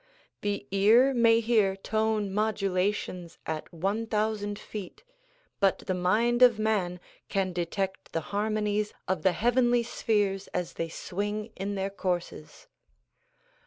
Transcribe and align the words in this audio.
The 0.41 0.65
ear 0.71 1.13
may 1.13 1.41
hear 1.41 1.75
tone 1.75 2.33
modulations 2.33 3.37
at 3.45 3.71
one 3.71 4.07
thousand 4.07 4.57
feet 4.57 5.03
but 5.59 5.77
the 5.85 5.93
mind 5.93 6.41
of 6.41 6.57
man 6.57 6.99
can 7.29 7.53
detect 7.53 8.11
the 8.11 8.21
harmonies 8.33 8.95
of 9.07 9.21
the 9.21 9.33
heavenly 9.33 9.83
spheres 9.83 10.47
as 10.55 10.73
they 10.73 10.89
swing 10.89 11.51
in 11.55 11.75
their 11.75 11.91
courses. 11.91 12.65